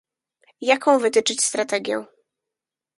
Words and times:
jaką 0.61 0.99
wytyczyć 0.99 1.41
strategię 1.43 2.05